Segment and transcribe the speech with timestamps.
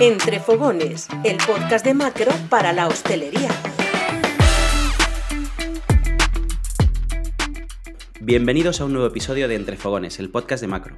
[0.00, 3.50] Entre Fogones, el podcast de macro para la hostelería.
[8.20, 10.96] Bienvenidos a un nuevo episodio de Entre Fogones, el podcast de macro.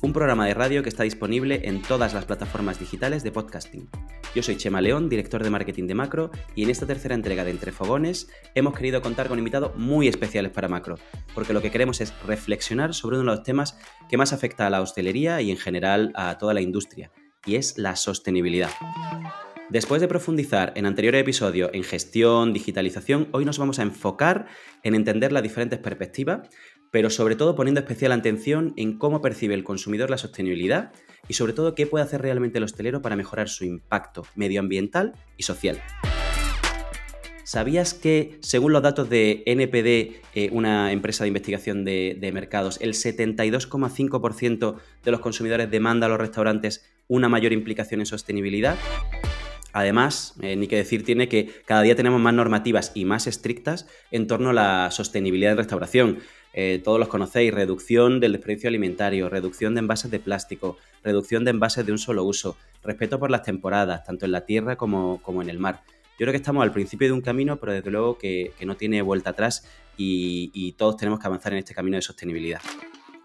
[0.00, 3.88] Un programa de radio que está disponible en todas las plataformas digitales de podcasting.
[4.34, 7.52] Yo soy Chema León, director de marketing de Macro, y en esta tercera entrega de
[7.52, 10.96] Entre Fogones hemos querido contar con invitados muy especiales para Macro,
[11.32, 13.78] porque lo que queremos es reflexionar sobre uno de los temas
[14.08, 17.12] que más afecta a la hostelería y en general a toda la industria,
[17.46, 18.70] y es la sostenibilidad.
[19.70, 24.46] Después de profundizar en anteriores episodios en gestión, digitalización, hoy nos vamos a enfocar
[24.82, 26.48] en entender las diferentes perspectivas,
[26.90, 30.92] pero sobre todo poniendo especial atención en cómo percibe el consumidor la sostenibilidad
[31.26, 35.44] y sobre todo qué puede hacer realmente el hostelero para mejorar su impacto medioambiental y
[35.44, 35.80] social.
[37.44, 42.78] ¿Sabías que, según los datos de NPD, eh, una empresa de investigación de, de mercados,
[42.80, 48.76] el 72,5% de los consumidores demanda a los restaurantes una mayor implicación en sostenibilidad?
[49.74, 53.86] Además, eh, ni que decir tiene que cada día tenemos más normativas y más estrictas
[54.10, 56.18] en torno a la sostenibilidad de restauración.
[56.54, 61.50] Eh, todos los conocéis, reducción del desperdicio alimentario, reducción de envases de plástico, reducción de
[61.50, 65.42] envases de un solo uso, respeto por las temporadas, tanto en la tierra como, como
[65.42, 65.82] en el mar.
[66.18, 69.00] Yo creo que estamos al principio de un camino, pero desde luego que, no tiene
[69.02, 72.60] vuelta atrás y, todos tenemos que avanzar en este camino de sostenibilidad.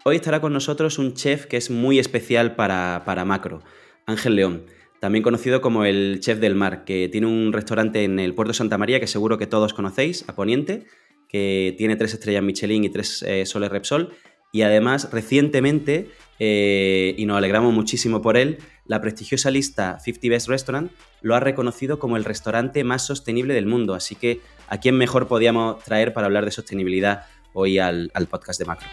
[0.08, 3.62] Hoy estará con nosotros un chef que es muy especial para, para Macro,
[4.06, 4.64] Ángel León
[5.00, 8.56] también conocido como el Chef del Mar, que tiene un restaurante en el puerto de
[8.56, 10.86] Santa María que seguro que todos conocéis, a Poniente,
[11.28, 14.14] que tiene tres estrellas Michelin y tres eh, soles Repsol.
[14.50, 20.48] Y además, recientemente, eh, y nos alegramos muchísimo por él, la prestigiosa lista 50 Best
[20.48, 23.92] Restaurant lo ha reconocido como el restaurante más sostenible del mundo.
[23.92, 28.58] Así que, ¿a quién mejor podíamos traer para hablar de sostenibilidad hoy al, al podcast
[28.58, 28.88] de Macro?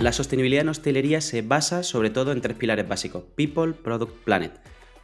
[0.00, 4.52] La sostenibilidad en hostelería se basa sobre todo en tres pilares básicos: People, Product, Planet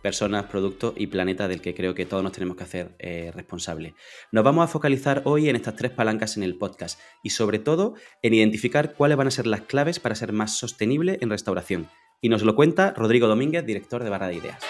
[0.00, 3.95] personas, productos y planeta del que creo que todos nos tenemos que hacer eh, responsables.
[4.33, 7.95] Nos vamos a focalizar hoy en estas tres palancas en el podcast y sobre todo
[8.23, 11.89] en identificar cuáles van a ser las claves para ser más sostenible en restauración.
[12.20, 14.62] Y nos lo cuenta Rodrigo Domínguez, director de Barra de Ideas.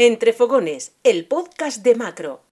[0.00, 2.47] Entre Fogones, el podcast de Macro.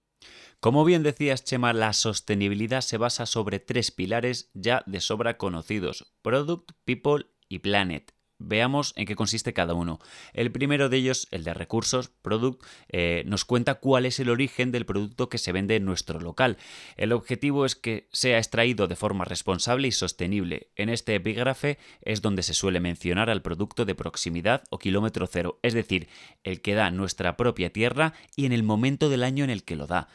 [0.59, 6.15] Como bien decías, Chema, la sostenibilidad se basa sobre tres pilares ya de sobra conocidos,
[6.23, 8.16] Product, People y Planet.
[8.39, 9.99] Veamos en qué consiste cada uno.
[10.33, 14.71] El primero de ellos, el de recursos, Product, eh, nos cuenta cuál es el origen
[14.71, 16.57] del producto que se vende en nuestro local.
[16.97, 20.69] El objetivo es que sea extraído de forma responsable y sostenible.
[20.75, 25.59] En este epígrafe es donde se suele mencionar al producto de proximidad o kilómetro cero,
[25.63, 26.07] es decir,
[26.43, 29.75] el que da nuestra propia tierra y en el momento del año en el que
[29.75, 30.09] lo da.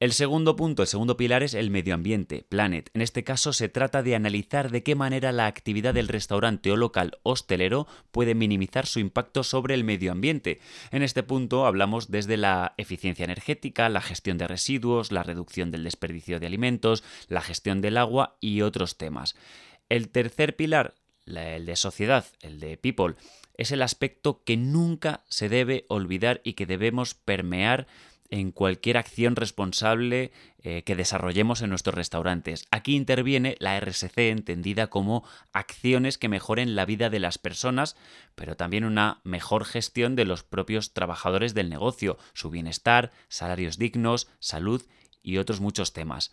[0.00, 2.90] El segundo punto, el segundo pilar es el medio ambiente, Planet.
[2.94, 6.76] En este caso se trata de analizar de qué manera la actividad del restaurante o
[6.76, 10.60] local hostelero puede minimizar su impacto sobre el medio ambiente.
[10.90, 15.84] En este punto hablamos desde la eficiencia energética, la gestión de residuos, la reducción del
[15.84, 19.36] desperdicio de alimentos, la gestión del agua y otros temas.
[19.88, 23.14] El tercer pilar, el de sociedad, el de people,
[23.56, 27.86] es el aspecto que nunca se debe olvidar y que debemos permear
[28.30, 32.66] en cualquier acción responsable eh, que desarrollemos en nuestros restaurantes.
[32.70, 37.96] Aquí interviene la RSC entendida como acciones que mejoren la vida de las personas,
[38.34, 44.28] pero también una mejor gestión de los propios trabajadores del negocio, su bienestar, salarios dignos,
[44.40, 44.82] salud
[45.24, 46.30] y otros muchos temas.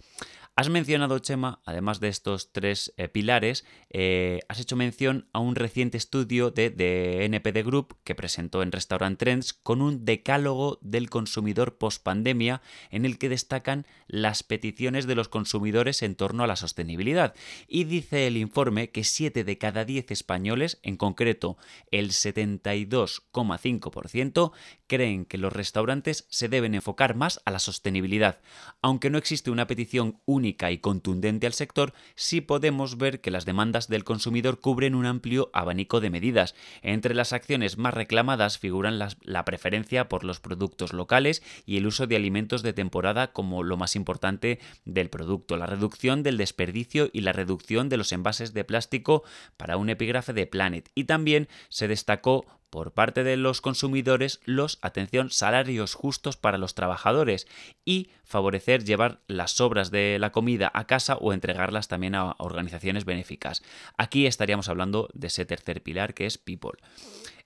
[0.56, 5.56] Has mencionado, Chema, además de estos tres eh, pilares, eh, has hecho mención a un
[5.56, 11.10] reciente estudio de, de, NPD Group que presentó en Restaurant Trends con un decálogo del
[11.10, 16.48] consumidor post pandemia en el que destacan las peticiones de los consumidores en torno a
[16.48, 17.34] la sostenibilidad.
[17.70, 21.56] Y dice el informe que 7 de cada 10 españoles, en concreto
[21.92, 24.52] el 72,5%,
[24.92, 28.42] creen que los restaurantes se deben enfocar más a la sostenibilidad.
[28.82, 33.46] Aunque no existe una petición única y contundente al sector, sí podemos ver que las
[33.46, 36.56] demandas del consumidor cubren un amplio abanico de medidas.
[36.82, 42.06] Entre las acciones más reclamadas figuran la preferencia por los productos locales y el uso
[42.06, 47.22] de alimentos de temporada como lo más importante del producto, la reducción del desperdicio y
[47.22, 49.24] la reducción de los envases de plástico
[49.56, 50.92] para un epígrafe de Planet.
[50.96, 56.74] Y también se destacó por parte de los consumidores los, atención, salarios justos para los
[56.74, 57.48] trabajadores
[57.86, 63.06] y favorecer llevar las sobras de la comida a casa o entregarlas también a organizaciones
[63.06, 63.62] benéficas.
[63.98, 66.80] Aquí estaríamos hablando de ese tercer pilar que es People.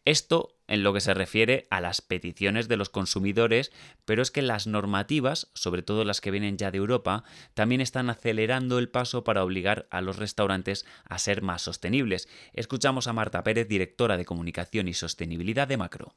[0.06, 3.72] Esto en lo que se refiere a las peticiones de los consumidores,
[4.06, 7.24] pero es que las normativas, sobre todo las que vienen ya de Europa,
[7.56, 12.28] también están acelerando el paso para obligar a los restaurantes a ser más sostenibles.
[12.54, 16.14] Escuchamos a Marta Pérez, directora de Comunicación y Sostenibilidad de Macro.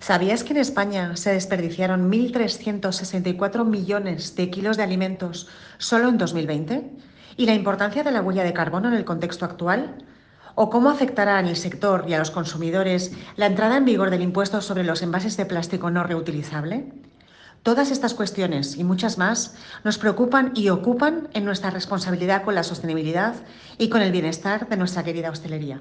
[0.00, 6.90] ¿Sabías que en España se desperdiciaron 1.364 millones de kilos de alimentos solo en 2020?
[7.36, 10.04] ¿Y la importancia de la huella de carbono en el contexto actual?
[10.56, 14.22] ¿O cómo afectará en el sector y a los consumidores la entrada en vigor del
[14.22, 16.92] impuesto sobre los envases de plástico no reutilizable?
[17.64, 22.62] Todas estas cuestiones y muchas más nos preocupan y ocupan en nuestra responsabilidad con la
[22.62, 23.34] sostenibilidad
[23.78, 25.80] y con el bienestar de nuestra querida hostelería.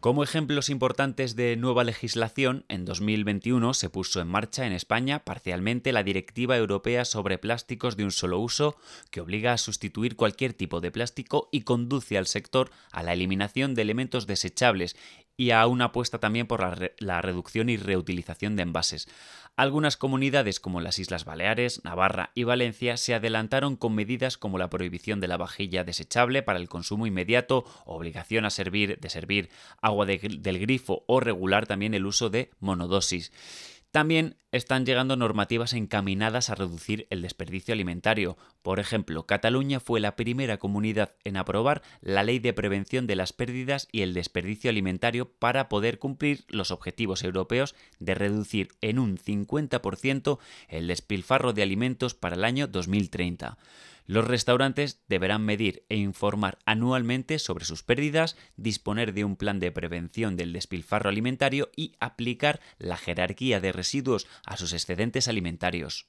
[0.00, 5.92] Como ejemplos importantes de nueva legislación, en 2021 se puso en marcha en España parcialmente
[5.92, 8.78] la Directiva Europea sobre Plásticos de un solo uso,
[9.10, 13.74] que obliga a sustituir cualquier tipo de plástico y conduce al sector a la eliminación
[13.74, 14.96] de elementos desechables
[15.40, 16.60] y a una apuesta también por
[16.98, 19.08] la, reducción y reutilización de envases.
[19.60, 24.70] Algunas comunidades como las Islas Baleares, Navarra y Valencia se adelantaron con medidas como la
[24.70, 29.50] prohibición de la vajilla desechable para el consumo inmediato, obligación a servir, de servir
[29.82, 33.32] agua del grifo o regular también el uso de monodosis.
[33.90, 38.36] También están llegando normativas encaminadas a reducir el desperdicio alimentario.
[38.62, 43.32] Por ejemplo, Cataluña fue la primera comunidad en aprobar la ley de prevención de las
[43.32, 49.18] pérdidas y el desperdicio alimentario para poder cumplir los objetivos europeos de reducir en un
[49.18, 50.38] 50%
[50.68, 53.58] el despilfarro de alimentos para el año 2030.
[54.10, 59.70] Los restaurantes deberán medir e informar anualmente sobre sus pérdidas, disponer de un plan de
[59.70, 66.08] prevención del despilfarro alimentario y aplicar la jerarquía de residuos a sus excedentes alimentarios.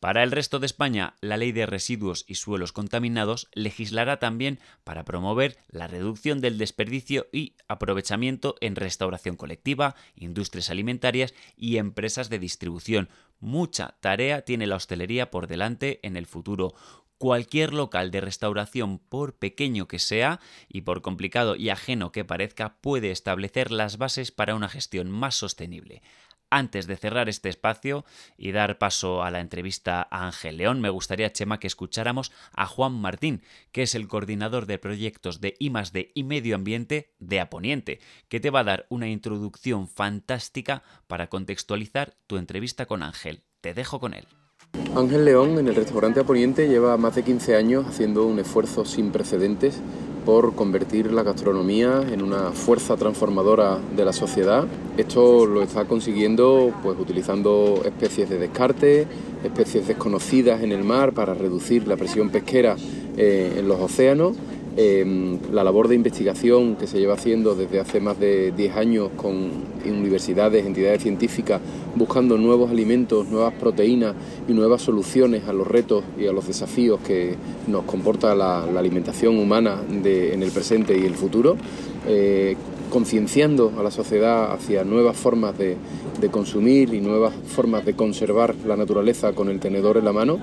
[0.00, 5.04] Para el resto de España, la Ley de Residuos y Suelos Contaminados legislará también para
[5.04, 12.40] promover la reducción del desperdicio y aprovechamiento en restauración colectiva, industrias alimentarias y empresas de
[12.40, 13.08] distribución.
[13.38, 16.74] Mucha tarea tiene la hostelería por delante en el futuro
[17.18, 22.78] cualquier local de restauración, por pequeño que sea y por complicado y ajeno que parezca,
[22.80, 26.02] puede establecer las bases para una gestión más sostenible.
[26.50, 28.06] Antes de cerrar este espacio
[28.38, 32.66] y dar paso a la entrevista a Ángel León, me gustaría, Chema, que escucháramos a
[32.66, 38.00] Juan Martín, que es el coordinador de proyectos de I+D y Medio Ambiente de Aponiente,
[38.28, 43.42] que te va a dar una introducción fantástica para contextualizar tu entrevista con Ángel.
[43.60, 44.26] Te dejo con él.
[44.98, 49.12] Ángel León en el restaurante Aponiente lleva más de 15 años haciendo un esfuerzo sin
[49.12, 49.80] precedentes
[50.26, 54.66] por convertir la gastronomía en una fuerza transformadora de la sociedad.
[54.96, 59.06] Esto lo está consiguiendo pues utilizando especies de descarte,
[59.44, 62.74] especies desconocidas en el mar para reducir la presión pesquera
[63.16, 64.36] eh, en los océanos
[64.80, 69.10] Em, la labor de investigación que se lleva haciendo desde hace más de 10 años
[69.16, 69.50] con
[69.84, 71.60] universidades, entidades científicas,
[71.96, 74.14] buscando nuevos alimentos, nuevas proteínas
[74.46, 77.34] y nuevas soluciones a los retos y a los desafíos que
[77.66, 81.56] nos comporta la, alimentación humana en el presente y el futuro,
[82.06, 82.54] eh,
[82.88, 85.76] concienciando a la sociedad hacia nuevas formas de,
[86.30, 90.38] consumir y nuevas formas de conservar la naturaleza con el tenedor en la mano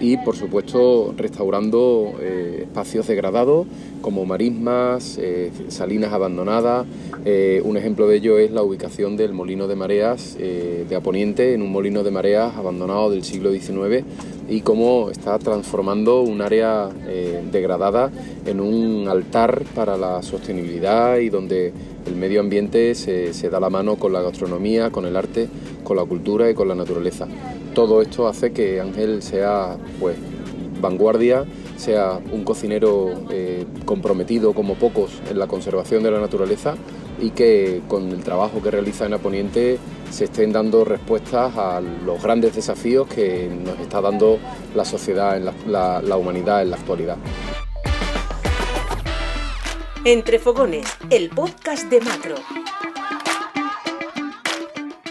[0.00, 3.66] y por supuesto restaurando eh, espacios degradados
[4.04, 6.86] como marismas, eh, salinas abandonadas.
[7.24, 11.62] Eh, un ejemplo de ello es la ubicación del molino de mareas de Aponiente en
[11.62, 14.04] un molino de mareas abandonado del siglo XIX
[14.46, 16.90] y cómo está transformando un área
[17.50, 18.10] degradada
[18.44, 21.72] en un altar para la sostenibilidad y donde
[22.06, 25.48] el medio ambiente se, da la mano con la gastronomía, con el arte,
[25.82, 27.26] con la cultura y con la naturaleza.
[27.74, 30.16] Todo esto hace que Ángel sea pues
[30.80, 31.44] vanguardia,
[31.76, 36.74] sea un cocinero eh, comprometido como pocos en la conservación de la naturaleza
[37.20, 39.78] y que con el trabajo que realiza en Aponiente
[40.10, 44.38] se estén dando respuestas a los grandes desafíos que nos está dando
[44.74, 47.16] la sociedad, en la humanidad en la actualidad.
[50.06, 52.34] Entre Fogones, el podcast de Macro.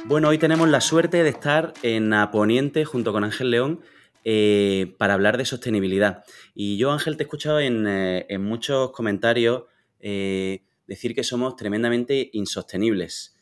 [0.05, 3.79] Bueno, hoy tenemos la suerte de estar en Aponiente junto con Ángel León
[4.23, 6.23] eh, para hablar de sostenibilidad.
[6.53, 9.63] Y yo, Ángel, te he escuchado en, eh, muchos comentarios
[9.99, 13.37] eh, decir que somos tremendamente insostenibles.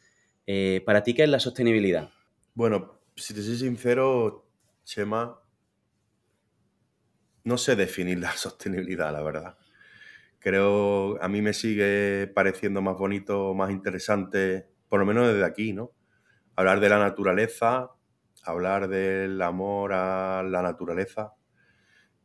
[0.85, 2.09] ¿Para ti qué es la sostenibilidad?
[2.55, 4.49] Bueno, si te soy sincero,
[4.83, 5.39] Chema,
[7.45, 9.57] no sé definir la sostenibilidad, la verdad
[10.41, 15.71] creo, a mí me sigue pareciendo más bonito, más interesante, por lo menos desde aquí,
[15.71, 15.91] ¿no?
[16.55, 17.91] Hablar de la naturaleza,
[18.43, 21.33] hablar del amor a la naturaleza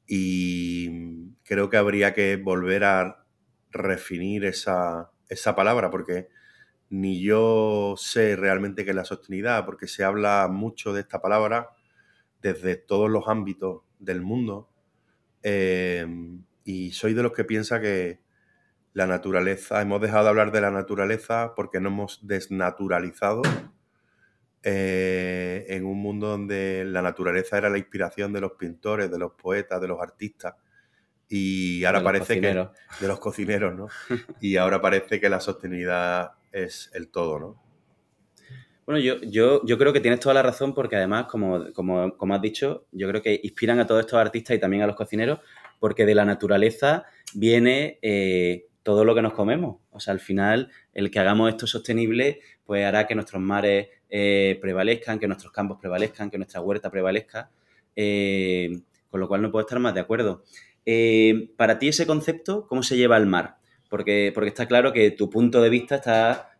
[0.06, 3.24] y creo que habría que volver a
[3.70, 6.28] refinir esa, esa palabra porque
[6.88, 11.70] ni yo sé realmente qué es la sostenibilidad, porque se habla mucho de esta palabra
[12.40, 14.70] desde todos los ámbitos del mundo.
[15.42, 16.06] Eh,
[16.64, 18.20] y soy de los que piensa que
[18.92, 23.42] la naturaleza, hemos dejado de hablar de la naturaleza porque no hemos desnaturalizado
[24.68, 29.30] eh, en un mundo donde la naturaleza era la inspiración de los pintores, de los
[29.34, 30.54] poetas, de los artistas.
[31.28, 32.48] Y ahora parece que.
[33.00, 33.86] De los cocineros, ¿no?
[34.40, 37.62] y ahora parece que la sostenibilidad es el todo, ¿no?
[38.86, 42.34] Bueno, yo, yo, yo creo que tienes toda la razón porque además, como, como, como
[42.34, 45.38] has dicho, yo creo que inspiran a todos estos artistas y también a los cocineros
[45.78, 47.04] porque de la naturaleza
[47.34, 49.76] viene eh, todo lo que nos comemos.
[49.90, 54.58] O sea, al final, el que hagamos esto sostenible, pues hará que nuestros mares eh,
[54.60, 57.50] prevalezcan, que nuestros campos prevalezcan, que nuestra huerta prevalezca.
[57.94, 60.44] Eh, con lo cual no puedo estar más de acuerdo.
[61.56, 63.56] para ti ese concepto, ¿cómo se lleva al mar?
[63.88, 66.50] Porque, porque está claro que tu punto de vista está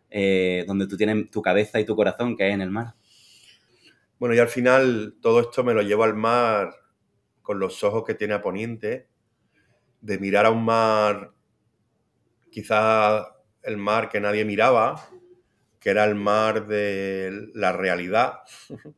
[0.65, 2.95] donde tú tienes tu cabeza y tu corazón, que es en el mar.
[4.19, 6.73] Bueno, y al final todo esto me lo llevo al mar
[7.43, 9.07] con los ojos que tiene a Poniente,
[10.01, 11.31] de mirar a un mar,
[12.51, 13.27] quizás
[13.61, 15.07] el mar que nadie miraba,
[15.79, 18.39] que era el mar de la realidad,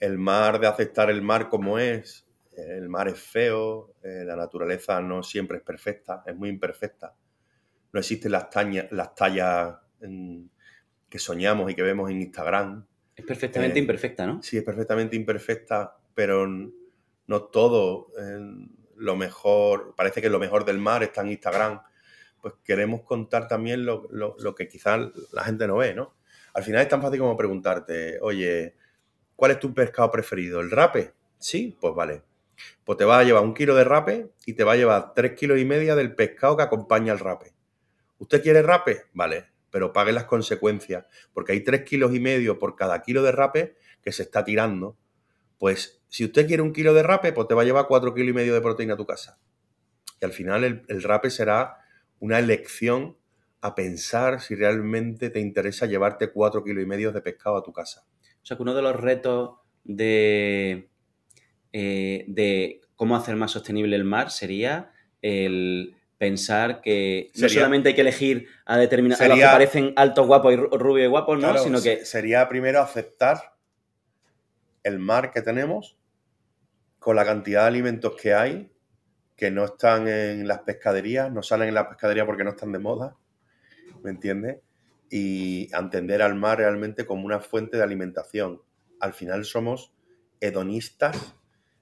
[0.00, 2.22] el mar de aceptar el mar como es.
[2.56, 7.12] El mar es feo, eh, la naturaleza no siempre es perfecta, es muy imperfecta.
[7.92, 8.46] No existen las,
[8.90, 9.74] las tallas
[11.08, 12.86] que soñamos y que vemos en Instagram.
[13.16, 14.40] Es perfectamente eh, imperfecta, ¿no?
[14.40, 18.12] Sí, es perfectamente imperfecta, pero no todo
[18.96, 21.80] lo mejor, parece que lo mejor del mar está en Instagram,
[22.44, 25.00] pues queremos contar también lo, que quizás
[25.32, 26.14] la gente no ve, ¿no?
[26.52, 28.74] Al final es tan fácil como preguntarte, oye,
[29.34, 30.60] ¿cuál es tu pescado preferido?
[30.60, 31.14] ¿El rape?
[31.38, 32.20] Sí, pues vale.
[32.84, 35.32] Pues te va a llevar un kilo de rape y te va a llevar tres
[35.32, 37.54] kilos y media del pescado que acompaña al rape.
[38.18, 39.04] ¿Usted quiere rape?
[39.14, 43.32] Vale, pero pague las consecuencias, porque hay tres kilos y medio por cada kilo de
[43.32, 44.98] rape que se está tirando.
[45.56, 48.28] Pues si usted quiere un kilo de rape, pues te va a llevar cuatro kilos
[48.28, 49.38] y medio de proteína a tu casa.
[50.20, 51.83] Y al final el, rape será
[52.20, 53.16] una elección
[53.60, 57.72] a pensar si realmente te interesa llevarte cuatro kilos y medio de pescado a tu
[57.72, 58.04] casa.
[58.42, 60.90] O sea que uno de los retos de,
[61.72, 64.92] eh, de cómo hacer más sostenible el mar sería
[65.22, 70.26] el pensar que no solamente hay que elegir a determinados a los que parecen altos,
[70.26, 71.56] guapos y rubios y guapos, ¿no?
[71.58, 73.54] Sino que sería primero aceptar
[74.82, 75.96] el mar que tenemos
[76.98, 78.70] con la cantidad de alimentos que hay,
[79.36, 82.78] que no están en las pescaderías, no salen en la pescadería porque no están de
[82.78, 83.16] moda,
[84.02, 84.60] ¿me entiendes?
[85.10, 88.62] Y entender al mar realmente como una fuente de alimentación.
[89.00, 89.92] Al final somos
[90.40, 91.34] hedonistas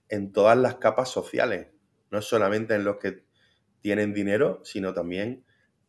[0.08, 1.68] en todas las capas sociales,
[2.10, 3.24] no solamente en los que
[3.80, 5.44] tienen dinero, sino también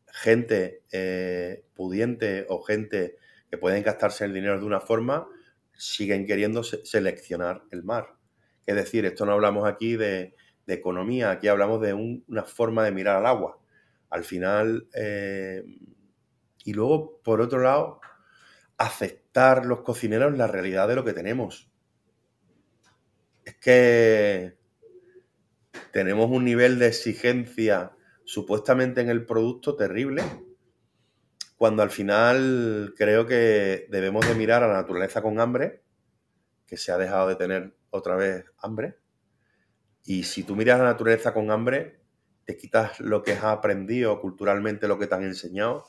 [0.08, 3.18] gente eh, pudiente o gente
[3.50, 5.28] que pueden gastarse el dinero de una forma,
[5.76, 8.16] siguen queriendo seleccionar el mar.
[8.66, 10.36] Es decir, esto no hablamos aquí de,
[10.68, 13.60] economía, aquí hablamos de una forma de mirar al agua.
[14.10, 15.64] Al final, eh,
[16.64, 18.00] y luego, por otro lado,
[18.78, 21.70] aceptar los cocineros la realidad de lo que tenemos.
[23.44, 24.58] Es que
[25.92, 27.92] tenemos un nivel de exigencia
[28.24, 30.24] supuestamente en el producto terrible,
[31.58, 35.84] cuando al final creo que debemos de mirar a la naturaleza con hambre,
[36.66, 38.98] que se ha dejado de tener otra vez hambre.
[40.06, 42.00] Y si tú miras la naturaleza con hambre,
[42.46, 45.86] te quitas lo que has aprendido culturalmente, lo que te han enseñado,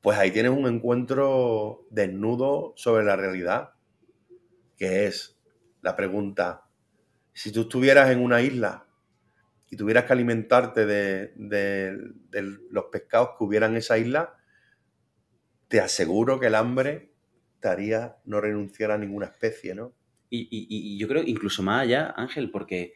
[0.00, 3.70] pues ahí tienes un encuentro desnudo sobre la realidad,
[4.76, 5.40] que es
[5.82, 6.64] la pregunta,
[7.32, 8.86] si tú estuvieras en una isla
[9.70, 14.36] y tuvieras que alimentarte de, de los pescados que hubieran en esa isla,
[15.68, 17.12] te aseguro que el hambre
[17.60, 19.92] te haría no renunciar a ninguna especie, ¿no?
[20.30, 22.92] Y, yo creo incluso más allá, Ángel, porque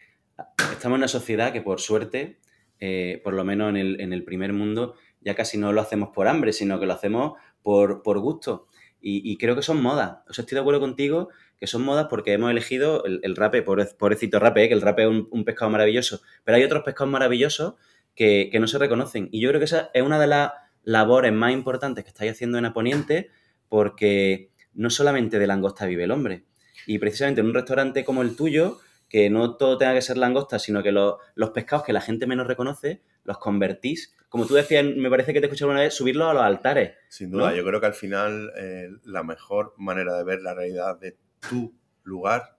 [0.72, 2.38] estamos en una sociedad que por suerte,
[2.80, 6.52] eh, por lo menos en el, primer mundo, ya casi no lo hacemos por hambre,
[6.52, 8.66] sino que lo hacemos por, gusto.
[9.00, 10.18] Y, creo que son modas.
[10.28, 14.38] O estoy de acuerdo contigo que son modas porque hemos elegido el, el rape, pobrecito
[14.38, 16.20] rape, eh, que el rape es un, pescado maravilloso.
[16.44, 17.74] Pero hay otros pescados maravillosos
[18.14, 19.28] que, que, no se reconocen.
[19.32, 20.52] Y yo creo que esa es una de las
[20.84, 23.30] labores más importantes que estáis haciendo en Aponiente
[23.68, 26.44] porque no solamente de langosta vive el hombre,
[26.86, 28.78] y precisamente en un restaurante como el tuyo,
[29.12, 32.46] que no todo tenga que ser langosta, sino que los pescados que la gente menos
[32.46, 34.16] reconoce, los convertís.
[34.30, 36.94] Como tú decías, me parece que te escuché una vez, subirlos a los altares.
[37.10, 40.98] Sin duda, yo creo que al final eh, la mejor manera de ver la realidad
[40.98, 42.56] de tu lugar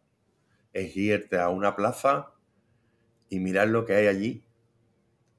[0.73, 2.33] es irte a una plaza
[3.29, 4.43] y mirar lo que hay allí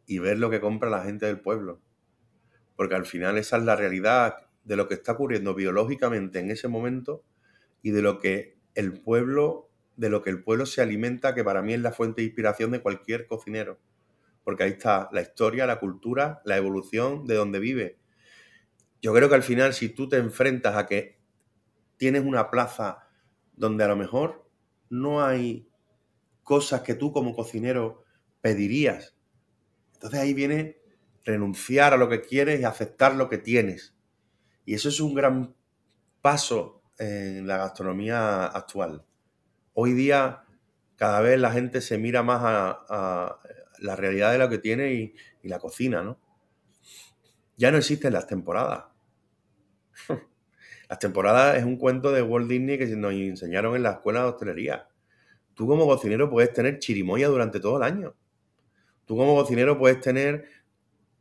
[0.06, 1.80] y ver lo que compra la gente del pueblo.
[2.74, 6.66] Porque al final esa es la realidad de lo que está ocurriendo biológicamente en ese
[6.66, 7.22] momento
[7.82, 11.62] y de lo que el pueblo, de lo que el pueblo se alimenta, que para
[11.62, 13.78] mí es la fuente de inspiración de cualquier cocinero.
[14.42, 17.98] Porque ahí está la historia, la cultura, la evolución de donde vive.
[19.00, 21.18] Yo creo que al final, si tú te enfrentas a que
[21.96, 23.06] tienes una plaza
[23.54, 24.48] donde a lo mejor
[24.90, 25.68] no hay
[26.42, 28.04] cosas que tú como cocinero
[28.40, 29.16] pedirías,
[29.94, 30.78] entonces ahí viene
[31.24, 33.94] renunciar a lo que quieres y aceptar lo que tienes.
[34.66, 35.54] Y eso es un gran
[36.20, 39.04] paso en la gastronomía actual.
[39.74, 40.44] Hoy día
[40.96, 43.38] cada vez la gente se mira más a,
[43.78, 46.18] la realidad de lo que tiene y, y, la cocina, ¿no?
[47.56, 48.84] Ya no existen las temporadas.
[50.88, 54.28] las temporadas es un cuento de Walt Disney que nos enseñaron en la escuela de
[54.28, 54.88] hostelería.
[55.54, 58.14] Tú como cocinero puedes tener chirimoya durante todo el año.
[59.06, 60.48] Tú como cocinero puedes tener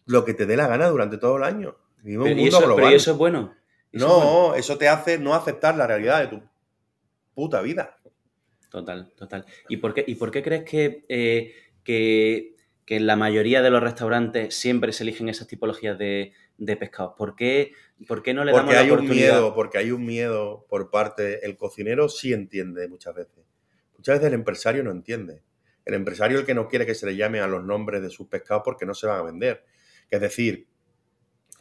[0.06, 1.76] lo que te dé la gana durante todo el año.
[2.04, 3.54] Pero, ¿y eso, es bueno.
[3.92, 6.44] no, eso te hace no aceptar la realidad de tu
[7.34, 7.98] puta vida.
[8.74, 9.46] Total, total.
[9.70, 11.54] ¿Y por qué, y por qué crees que, eh,
[11.84, 12.56] que,
[12.88, 17.14] en la mayoría de los restaurantes siempre se eligen esas tipologías de, de pescados?
[17.16, 17.74] ¿Por qué,
[18.08, 20.90] ¿Por qué, no le porque damos hay la un miedo, porque hay un miedo por
[20.90, 21.46] parte.
[21.46, 23.46] El cocinero sí entiende muchas veces.
[23.96, 25.44] Muchas veces el empresario no entiende.
[25.86, 28.28] El empresario el que no quiere que se le llame a los nombres de sus
[28.28, 29.64] pescados porque no se van a vender.
[30.10, 30.66] Es decir,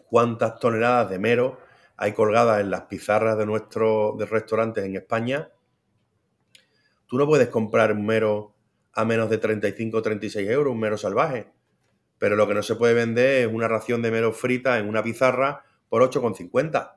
[0.08, 1.60] cuántas toneladas de mero
[1.98, 5.50] hay colgadas en las pizarras de nuestros restaurantes en España.
[7.12, 8.54] Tú no puedes comprar un mero
[8.94, 11.52] a menos de 35 o 36 euros, un mero salvaje.
[12.16, 15.02] Pero lo que no se puede vender es una ración de mero frita en una
[15.02, 16.94] pizarra por 8,50.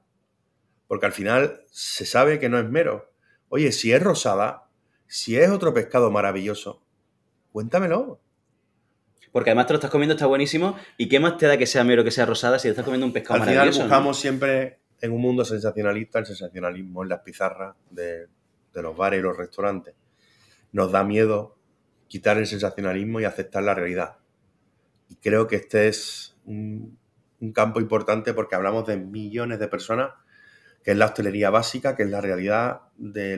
[0.88, 3.12] Porque al final se sabe que no es mero.
[3.50, 4.70] Oye, si es rosada,
[5.06, 6.82] si es otro pescado maravilloso,
[7.52, 8.22] cuéntamelo.
[9.34, 10.78] Porque además te lo estás comiendo, está buenísimo.
[10.96, 13.06] ¿Y qué más te da que sea mero que sea rosada si te estás comiendo
[13.06, 17.76] un pescado Al final buscamos siempre en un mundo sensacionalista el sensacionalismo en las pizarras
[17.90, 18.30] de,
[18.76, 19.94] los bares y los restaurantes.
[20.76, 21.56] Nos da miedo
[22.10, 24.18] quitar el sensacionalismo y aceptar la realidad.
[25.08, 27.00] Y creo que este es un,
[27.54, 30.12] campo importante porque hablamos de millones de personas,
[30.84, 33.38] que es la hostelería básica, que es la realidad de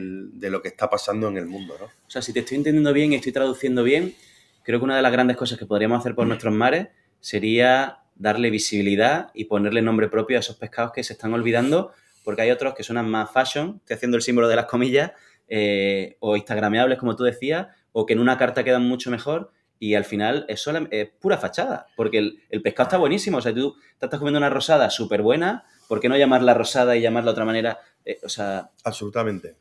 [0.50, 1.76] lo que está pasando en el mundo.
[1.78, 1.86] ¿no?
[1.86, 4.16] O sea, si te estoy entendiendo bien y estoy traduciendo bien,
[4.64, 6.28] creo que una de las grandes cosas que podríamos hacer por mm.
[6.28, 6.88] nuestros mares
[7.20, 11.92] sería darle visibilidad y ponerle nombre propio a esos pescados que se están olvidando,
[12.24, 15.12] porque hay otros que suenan más fashion, estoy haciendo el símbolo de las comillas,
[15.48, 19.94] eh, o instagrameables, como tú decías, o que en una carta quedan mucho mejor, y
[19.94, 24.06] al final es, es pura fachada, porque el, pescado está buenísimo, o sea, tú te
[24.06, 27.44] estás comiendo una rosada súper buena, ¿por qué no llamarla rosada y llamarla de otra
[27.44, 27.78] manera?
[28.04, 28.70] Eh, o sea...
[28.84, 29.56] Absolutamente.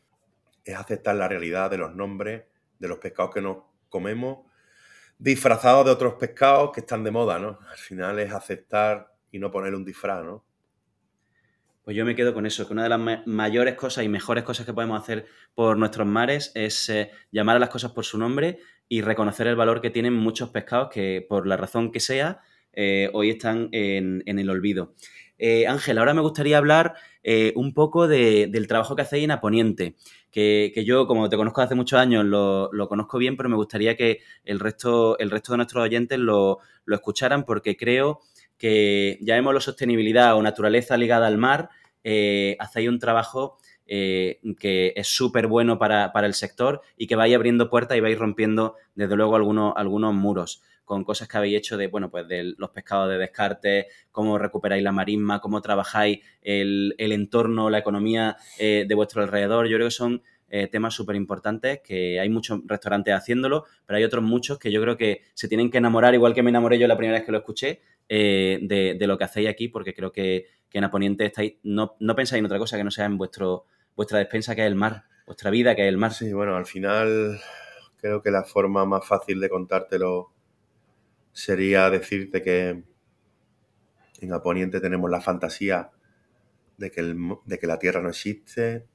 [0.65, 2.43] Es aceptar la realidad de los nombres,
[2.79, 3.57] de los pescados que nos
[3.89, 4.39] comemos
[5.19, 7.59] disfrazados de otros pescados que están de moda, ¿no?
[7.69, 10.45] Al final es aceptar y no poner un disfraz, ¿no?
[11.87, 14.65] Pues yo me quedo con eso, que una de las mayores cosas y mejores cosas
[14.65, 18.59] que podemos hacer por nuestros mares es eh, llamar a las cosas por su nombre
[18.89, 22.41] y reconocer el valor que tienen muchos pescados que, por la razón que sea,
[22.73, 24.95] eh, hoy están en, el olvido.
[25.37, 26.95] Eh, Ángel, ahora me gustaría hablar
[27.55, 29.95] un poco del trabajo que hacéis en Aponiente
[30.31, 34.19] que, yo, como te conozco hace muchos años, lo, conozco bien, pero me gustaría que
[34.43, 38.19] el resto, el resto de nuestros oyentes lo, escucharan porque creo
[38.57, 41.69] que, llamémoslo sostenibilidad o naturaleza ligada al mar,
[42.03, 47.33] eh, hacéis un trabajo eh, que es súper bueno para, el sector y que vais
[47.33, 51.75] abriendo puertas y vais rompiendo, desde luego, algunos, algunos muros con cosas que habéis hecho
[51.75, 56.95] de, bueno, pues de los pescados de descarte, cómo recuperáis la marisma, cómo trabajáis el,
[56.97, 59.67] entorno, la economía eh, de vuestro alrededor.
[59.67, 64.03] Yo creo que son eh, temas súper importantes, que hay muchos restaurantes haciéndolo, pero hay
[64.03, 66.87] otros muchos que yo creo que se tienen que enamorar, igual que me enamoré yo
[66.87, 70.45] la primera vez que lo escuché, eh, de, lo que hacéis aquí, porque creo que,
[70.71, 74.55] en Aponiente estáis, no, pensáis en otra cosa que no sea en vuestro, vuestra despensa,
[74.55, 76.13] que es el mar, vuestra vida, que es el mar.
[76.13, 77.39] Sí, bueno, al final
[77.99, 80.31] creo que la forma más fácil de contártelo
[81.31, 82.83] sería decirte que
[84.21, 85.89] en Aponiente tenemos la fantasía
[86.77, 88.85] de que, de que la Tierra no existe,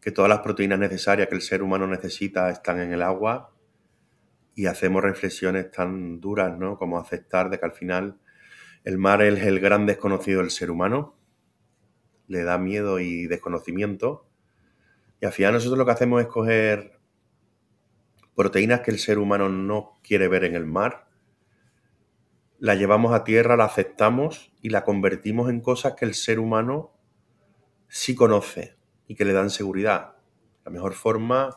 [0.00, 3.52] que todas las proteínas necesarias que el ser humano necesita están en el agua
[4.54, 6.78] y hacemos reflexiones tan duras, ¿no?
[6.78, 8.20] Como aceptar de que al final
[8.84, 11.16] el mar es el gran desconocido del ser humano,
[12.26, 14.28] le da miedo y desconocimiento,
[15.20, 16.98] y al final nosotros lo que hacemos es coger
[18.34, 21.08] proteínas que el ser humano no quiere ver en el mar
[22.58, 26.92] la llevamos a tierra, la aceptamos y la convertimos en cosas que el ser humano
[27.88, 28.77] sí conoce
[29.08, 30.14] y que le dan seguridad.
[30.64, 31.56] La mejor forma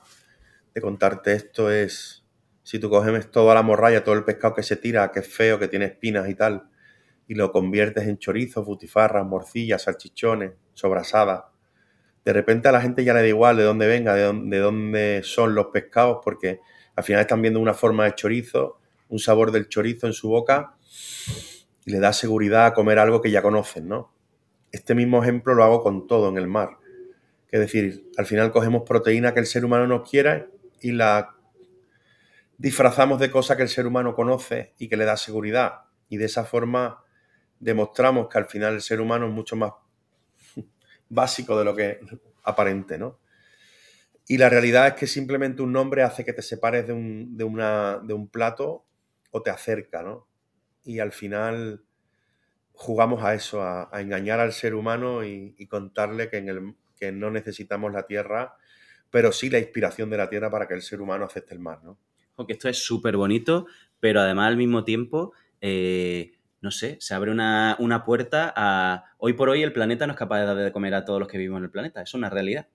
[0.74, 2.26] de contarte esto es
[2.64, 5.60] si tú coges toda la morralla, todo el pescado que se tira, que es feo,
[5.60, 6.70] que tiene espinas y tal,
[7.28, 11.44] y lo conviertes en chorizos, butifarras, morcillas, salchichones, sobrasadas.
[12.24, 14.62] De repente a la gente ya le da igual de dónde venga, de dónde, de
[14.62, 16.60] dónde son los pescados, porque
[16.96, 20.76] al final están viendo una forma de chorizo, un sabor del chorizo en su boca
[21.86, 24.14] y le da seguridad a comer algo que ya conocen, ¿no?
[24.72, 26.78] Este mismo ejemplo lo hago con todo en el mar.
[27.52, 30.48] Es decir, al final cogemos proteína que el ser humano nos quiera
[30.80, 31.36] y la
[32.58, 35.82] disfrazamos de cosas que el ser humano conoce y que le da seguridad.
[36.10, 37.04] Y de esa forma
[37.60, 39.74] demostramos que al final el ser humano es mucho más
[41.10, 42.00] básico de lo que
[42.44, 43.20] aparente, ¿no?
[44.28, 47.44] Y la realidad es que simplemente un nombre hace que te separes de un, de
[47.44, 48.86] una, de un plato
[49.32, 50.28] o te acerca, ¿no?
[50.84, 51.84] Y al final
[52.74, 57.32] jugamos a eso, a, engañar al ser humano y, contarle que, en el, que no
[57.32, 58.54] necesitamos la tierra,
[59.10, 61.80] pero sí la inspiración de la tierra para que el ser humano acepte el mar,
[61.84, 61.98] ¿no?
[62.46, 63.66] Que esto es súper bonito,
[64.00, 69.06] pero además al mismo tiempo, eh, no sé, se abre una, puerta a...
[69.18, 71.28] Hoy por hoy el planeta no es capaz de dar de comer a todos los
[71.28, 72.68] que vivimos en el planeta, es una realidad.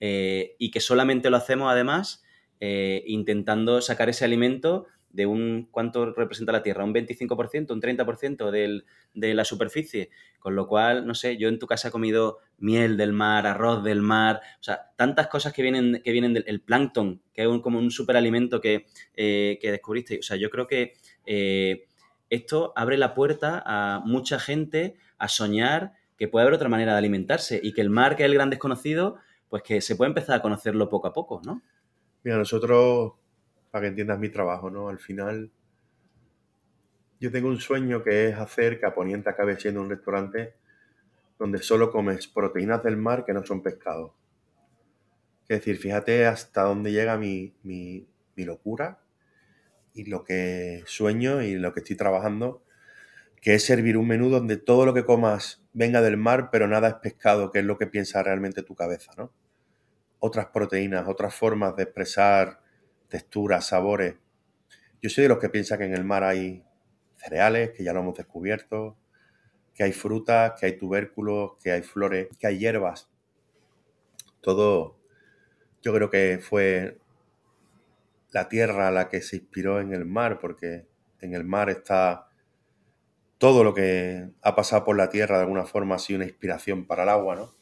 [0.00, 2.22] Eh, y que solamente lo hacemos además
[2.60, 6.84] eh, intentando sacar ese alimento de un, ¿cuánto representa la Tierra?
[6.84, 10.10] ¿Un 25%, un 30% del, de la superficie?
[10.38, 13.82] Con lo cual, no sé, yo en tu casa he comido miel del mar, arroz
[13.82, 17.78] del mar, o sea, tantas cosas que vienen, que vienen del plancton, que es como
[17.78, 20.18] un superalimento que, eh, que descubriste.
[20.18, 20.92] O sea, yo creo que
[21.24, 21.86] eh,
[22.28, 26.98] esto abre la puerta a mucha gente a soñar que puede haber otra manera de
[26.98, 29.16] alimentarse y que el mar, que es el gran desconocido,
[29.48, 31.62] pues que se puede empezar a conocerlo poco a poco, ¿no?
[32.22, 33.12] Mira, nosotros
[33.76, 34.88] para que entiendas mi trabajo, ¿no?
[34.88, 35.50] Al final,
[37.20, 40.54] yo tengo un sueño que es hacer que a Poniente acabe siendo un restaurante
[41.38, 44.14] donde solo comes proteínas del mar que no son pescado.
[45.42, 49.02] Es decir, fíjate hasta dónde llega mi, mi, locura
[49.92, 52.64] y lo que sueño y lo que estoy trabajando,
[53.42, 56.88] que es servir un menú donde todo lo que comas venga del mar, pero nada
[56.88, 59.34] es pescado, que es lo que piensa realmente tu cabeza, ¿no?
[60.18, 62.64] Otras proteínas, otras formas de expresar
[63.08, 64.16] texturas, sabores.
[65.02, 66.64] Yo soy de los que piensa que en el mar hay
[67.16, 68.96] cereales, que ya lo hemos descubierto,
[69.74, 73.08] que hay frutas, que hay tubérculos, que hay flores, que hay hierbas.
[74.40, 74.96] Todo,
[75.82, 76.98] yo creo que fue
[78.30, 80.86] la tierra la que se inspiró en el mar, porque
[81.20, 82.28] en el mar está
[83.38, 86.86] todo lo que ha pasado por la tierra de alguna forma ha sido una inspiración
[86.86, 87.54] para el agua, ¿no?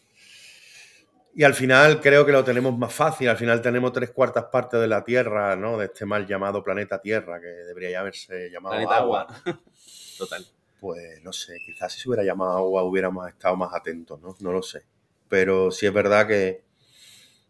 [1.36, 3.28] Y al final creo que lo tenemos más fácil.
[3.28, 5.76] Al final tenemos tres cuartas partes de la Tierra, ¿no?
[5.76, 9.26] De este mal llamado planeta Tierra, que debería haberse llamado agua.
[10.18, 10.46] Total.
[10.78, 14.36] Pues no sé, quizás si se hubiera llamado agua hubiéramos estado más atentos, ¿no?
[14.38, 14.82] No lo sé.
[15.28, 16.62] Pero sí es verdad que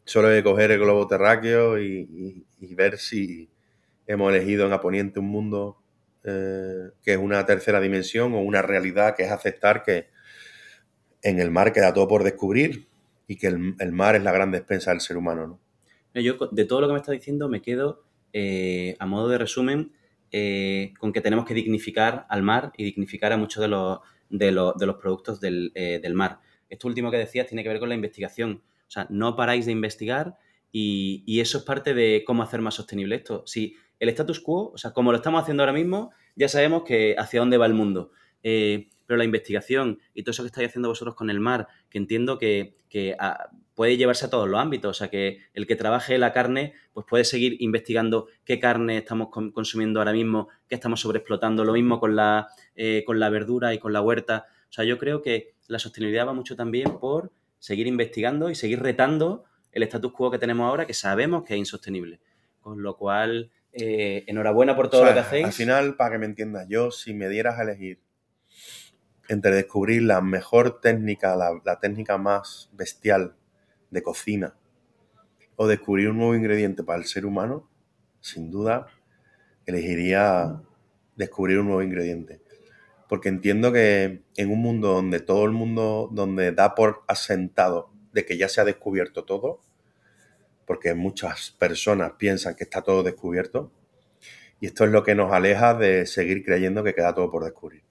[0.04, 3.50] solo hay que coger el globo terráqueo y, ver si
[4.06, 5.78] hemos elegido en Aponiente un mundo
[6.24, 10.08] eh, que es una tercera dimensión o una realidad que es aceptar que
[11.22, 12.88] en el mar queda todo por descubrir
[13.26, 15.46] y que el, mar es la gran despensa del ser humano.
[16.14, 16.20] ¿no?
[16.20, 19.92] Yo de todo lo que me está diciendo me quedo, eh, a modo de resumen,
[20.30, 24.50] eh, con que tenemos que dignificar al mar y dignificar a muchos de los, de
[24.52, 26.40] los, productos eh, del, mar.
[26.68, 28.62] Esto último que decías tiene que ver con la investigación.
[28.87, 30.37] O sea, no paráis de investigar
[30.72, 33.44] y, y, eso es parte de cómo hacer más sostenible esto.
[33.46, 37.14] Si el status quo, o sea, como lo estamos haciendo ahora mismo, ya sabemos que
[37.16, 38.10] hacia dónde va el mundo
[39.06, 42.38] pero la investigación y todo eso que estáis haciendo vosotros con el mar, que entiendo
[42.38, 42.76] que,
[43.18, 46.74] ah, puede llevarse a todos los ámbitos, o sea, que el que trabaje la carne,
[46.92, 51.98] pues puede seguir investigando qué carne estamos consumiendo ahora mismo, qué estamos sobreexplotando, lo mismo
[51.98, 54.46] con la, eh, con la verdura y con la huerta.
[54.68, 58.80] O sea, yo creo que la sostenibilidad va mucho también por seguir investigando y seguir
[58.80, 62.20] retando el status quo que tenemos ahora, que sabemos que es insostenible.
[62.60, 65.46] Con lo cual, eh, enhorabuena por todo lo que hacéis.
[65.46, 68.00] Al final, para que me entiendas, yo, si me dieras a elegir
[69.28, 73.34] entre descubrir la mejor técnica, la, técnica más bestial
[73.90, 74.54] de cocina,
[75.56, 77.68] o descubrir un nuevo ingrediente para el ser humano,
[78.20, 78.87] sin duda
[79.66, 80.60] elegiría
[81.16, 82.40] descubrir un nuevo ingrediente.
[83.08, 88.24] Porque entiendo que en un mundo donde todo el mundo, donde da por asentado de
[88.24, 89.60] que ya se ha descubierto todo,
[90.66, 93.70] porque muchas personas piensan que está todo descubierto,
[94.60, 97.82] y esto es lo que nos aleja de seguir creyendo que queda todo por descubrir.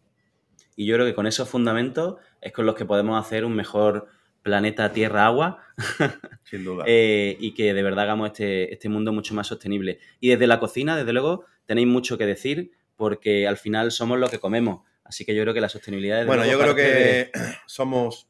[0.76, 4.08] Y yo creo que con esos fundamentos es con los que podemos hacer un mejor
[4.42, 5.64] planeta Tierra-Agua.
[6.44, 6.84] Sin duda.
[6.86, 10.00] Eh, y que de verdad hagamos este, este mundo mucho más sostenible.
[10.20, 14.28] Y desde la cocina, desde luego, tenéis mucho que decir porque al final somos lo
[14.28, 14.82] que comemos.
[15.04, 16.22] Así que yo creo que la sostenibilidad...
[16.22, 17.32] es bueno, yo creo que
[17.66, 18.28] somos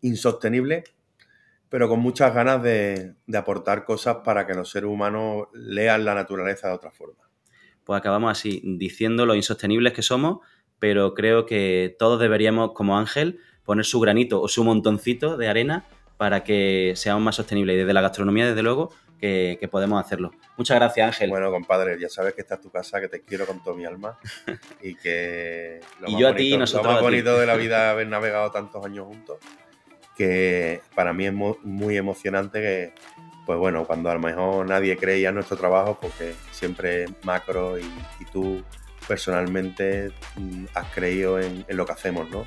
[0.00, 0.84] insostenibles,
[1.68, 6.14] pero con muchas ganas de, de aportar cosas para que los seres humanos lean la
[6.14, 7.28] naturaleza de otra forma.
[7.84, 10.40] Pues acabamos así, diciendo lo insostenibles que somos
[10.78, 15.84] pero creo que todos deberíamos, como Ángel, poner su granito o su montoncito de arena
[16.16, 17.74] para que seamos más sostenibles.
[17.74, 20.32] Y desde la gastronomía, desde luego, que, podemos hacerlo.
[20.56, 21.30] Muchas gracias, Ángel.
[21.30, 23.84] Bueno, compadre, ya sabes que esta es tu casa, que te quiero con toda mi
[23.84, 24.18] alma
[24.82, 28.08] y que lo, más, yo bonito, a ti, lo más bonito de la vida haber
[28.08, 29.38] navegado tantos años juntos,
[30.16, 32.92] que para mí es muy emocionante que,
[33.46, 37.84] pues bueno, cuando a lo mejor nadie creía en nuestro trabajo, porque siempre Macro y,
[38.32, 38.62] tú
[39.08, 42.46] personalmente mm, has creído en, en, lo que hacemos, ¿no?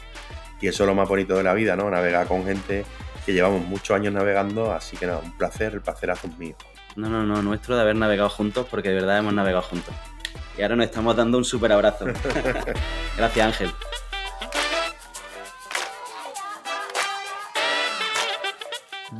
[0.61, 1.89] Y eso es lo más bonito de la vida, ¿no?
[1.89, 2.85] Navegar con gente
[3.25, 6.55] que llevamos muchos años navegando, así que nada, un placer, el placer es mío.
[6.95, 9.93] No, no, no, nuestro de haber navegado juntos, porque de verdad hemos navegado juntos.
[10.57, 12.05] Y ahora nos estamos dando un súper abrazo.
[13.17, 13.71] Gracias, Ángel.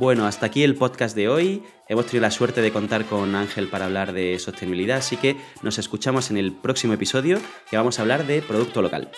[0.02, 1.62] Bueno, hasta aquí el podcast de hoy.
[1.86, 5.78] Hemos tenido la suerte de contar con Ángel para hablar de sostenibilidad, así que nos
[5.78, 7.38] escuchamos en el próximo episodio
[7.70, 9.12] que vamos a hablar de producto local.